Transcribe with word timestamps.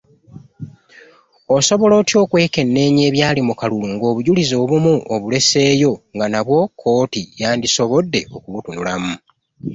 Osobola 1.55 1.93
otya 2.01 2.17
okwekenneenya 2.23 3.03
ebyali 3.09 3.41
mu 3.47 3.53
kalulu 3.59 3.85
ng’obujulizi 3.93 4.55
obumu 4.63 4.93
obulesseeyo 5.13 5.91
nga 6.15 6.25
nabwo 6.31 6.59
kkooti 6.69 7.21
yandisobodde 7.41 8.19
okubutunulamu? 8.35 9.13